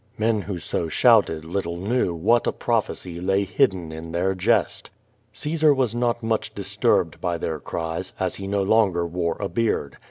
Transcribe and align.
Men 0.17 0.41
who 0.41 0.57
so 0.57 0.87
shouted 0.89 1.45
little 1.45 1.77
knew 1.77 2.15
what 2.15 2.47
a 2.47 2.51
prophecy 2.51 3.19
lay 3.21 3.43
hidden 3.43 3.91
in 3.91 4.11
their 4.11 4.33
jest. 4.33 4.89
Caesar 5.31 5.75
was 5.75 5.93
not 5.93 6.23
much 6.23 6.55
disturbed 6.55 7.21
by 7.21 7.37
their 7.37 7.59
cries, 7.59 8.11
as 8.19 8.37
he 8.37 8.47
no 8.47 8.63
longer 8.63 9.05
wore 9.05 9.37
a 9.39 9.47
beard. 9.47 9.99